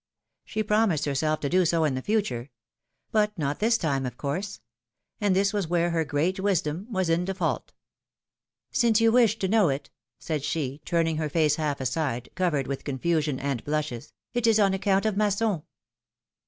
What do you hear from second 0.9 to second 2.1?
herself to do so in the